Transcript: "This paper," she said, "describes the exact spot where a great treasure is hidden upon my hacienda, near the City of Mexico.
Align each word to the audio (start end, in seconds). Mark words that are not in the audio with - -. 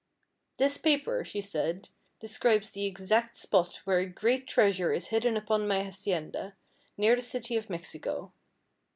"This 0.57 0.77
paper," 0.79 1.23
she 1.23 1.41
said, 1.41 1.89
"describes 2.19 2.71
the 2.71 2.85
exact 2.85 3.35
spot 3.35 3.81
where 3.85 3.99
a 3.99 4.07
great 4.09 4.47
treasure 4.47 4.91
is 4.91 5.09
hidden 5.09 5.37
upon 5.37 5.67
my 5.67 5.83
hacienda, 5.83 6.55
near 6.97 7.15
the 7.15 7.21
City 7.21 7.55
of 7.55 7.69
Mexico. 7.69 8.33